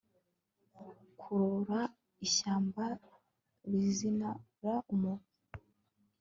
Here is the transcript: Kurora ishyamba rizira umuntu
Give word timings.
Kurora 1.19 1.79
ishyamba 2.25 2.83
rizira 3.71 4.29
umuntu 4.93 5.29